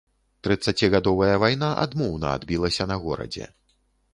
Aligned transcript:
Трыццацігадовая 0.45 1.35
вайна 1.43 1.69
адмоўна 1.83 2.27
адбілася 2.39 2.89
на 2.93 2.99
горадзе. 3.05 3.45